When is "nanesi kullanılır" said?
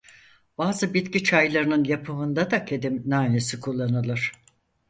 3.09-4.31